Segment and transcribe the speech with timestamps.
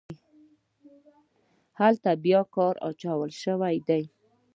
[1.79, 4.03] هلته بیا په کار اچول شوي دي.